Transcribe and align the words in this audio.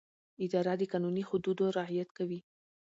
اداره 0.45 0.73
د 0.77 0.81
قانوني 0.91 1.23
حدودو 1.29 1.65
رعایت 1.77 2.09
کوي. 2.17 2.39